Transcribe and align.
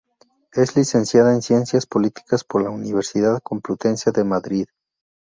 Es 0.53 0.75
licenciada 0.75 1.31
en 1.31 1.43
Ciencias 1.43 1.85
Políticas 1.85 2.43
por 2.43 2.63
la 2.63 2.71
Universidad 2.71 3.39
Complutense 3.43 4.11
de 4.11 4.23
Madrid. 4.23 4.65